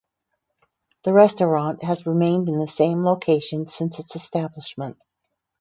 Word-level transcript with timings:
The 1.03 1.13
restaurant 1.13 1.83
has 1.83 2.07
remained 2.07 2.49
in 2.49 2.57
the 2.57 2.65
same 2.65 3.03
location 3.05 3.67
since 3.67 3.99
its 3.99 4.15
establishment. 4.15 4.97